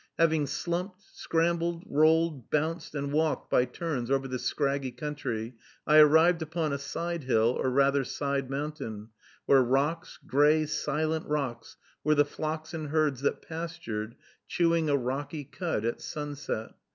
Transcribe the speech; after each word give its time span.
Having 0.17 0.47
slumped, 0.47 1.03
scrambled, 1.13 1.83
rolled, 1.87 2.49
bounced, 2.49 2.95
and 2.95 3.13
walked, 3.13 3.51
by 3.51 3.65
turns, 3.65 4.09
over 4.09 4.27
this 4.27 4.43
scraggy 4.45 4.89
country, 4.89 5.53
I 5.85 5.97
arrived 5.99 6.41
upon 6.41 6.73
a 6.73 6.79
side 6.79 7.25
hill, 7.25 7.55
or 7.61 7.69
rather 7.69 8.03
side 8.03 8.49
mountain, 8.49 9.09
where 9.45 9.61
rocks, 9.61 10.17
gray, 10.25 10.65
silent 10.65 11.27
rocks, 11.27 11.77
were 12.03 12.15
the 12.15 12.25
flocks 12.25 12.73
and 12.73 12.87
herds 12.87 13.21
that 13.21 13.43
pastured, 13.43 14.15
chewing 14.47 14.89
a 14.89 14.97
rocky 14.97 15.43
cud 15.43 15.85
at 15.85 16.01
sunset. 16.01 16.71